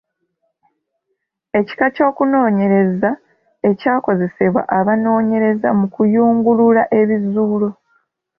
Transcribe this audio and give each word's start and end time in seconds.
Ekika 1.59 1.85
ky’okunoonyereza 1.95 3.09
ekyakozesebwa 3.69 4.61
abanoonyereza 4.79 5.69
mu 5.79 5.85
kuyungulula 5.93 6.83
ebizuulo. 6.99 7.69